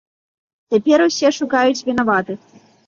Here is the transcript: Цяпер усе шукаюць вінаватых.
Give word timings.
Цяпер 0.73 1.05
усе 1.09 1.33
шукаюць 1.41 1.81
вінаватых. 1.93 2.39